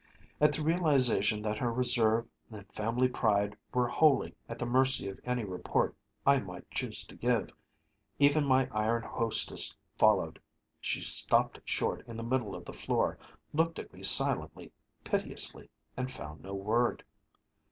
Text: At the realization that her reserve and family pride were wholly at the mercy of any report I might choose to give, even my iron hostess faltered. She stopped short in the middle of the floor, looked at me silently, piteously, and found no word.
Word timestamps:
At 0.39 0.53
the 0.53 0.63
realization 0.63 1.43
that 1.43 1.59
her 1.59 1.71
reserve 1.71 2.27
and 2.49 2.65
family 2.73 3.07
pride 3.07 3.55
were 3.71 3.87
wholly 3.87 4.33
at 4.49 4.57
the 4.57 4.65
mercy 4.65 5.07
of 5.09 5.19
any 5.23 5.43
report 5.43 5.93
I 6.25 6.39
might 6.39 6.71
choose 6.71 7.03
to 7.05 7.15
give, 7.15 7.51
even 8.17 8.43
my 8.43 8.67
iron 8.71 9.03
hostess 9.03 9.75
faltered. 9.99 10.41
She 10.79 11.01
stopped 11.01 11.59
short 11.65 12.03
in 12.07 12.17
the 12.17 12.23
middle 12.23 12.55
of 12.55 12.65
the 12.65 12.73
floor, 12.73 13.19
looked 13.53 13.77
at 13.77 13.93
me 13.93 14.01
silently, 14.01 14.71
piteously, 15.03 15.69
and 15.95 16.09
found 16.09 16.41
no 16.41 16.55
word. 16.55 17.03